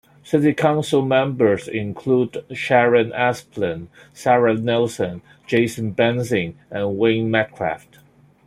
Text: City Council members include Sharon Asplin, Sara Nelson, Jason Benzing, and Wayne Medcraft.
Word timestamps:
City 0.23 0.51
Council 0.55 1.03
members 1.05 1.67
include 1.67 2.43
Sharon 2.53 3.11
Asplin, 3.11 3.87
Sara 4.15 4.55
Nelson, 4.55 5.21
Jason 5.45 5.93
Benzing, 5.93 6.55
and 6.71 6.97
Wayne 6.97 7.29
Medcraft. 7.29 7.99